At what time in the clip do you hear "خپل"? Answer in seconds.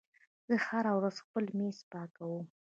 1.25-1.45